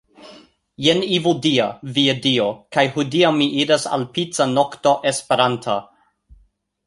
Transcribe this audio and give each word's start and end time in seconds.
Jen 0.85 1.03
Evildea. 1.17 1.65
Via 1.97 2.15
Dio. 2.23 2.47
kaj 2.77 2.85
hodiaŭ 2.95 3.31
mi 3.35 3.47
iras 3.65 3.85
al 3.97 4.05
pica 4.15 4.47
nokto 4.55 4.95
esperanta 5.13 5.77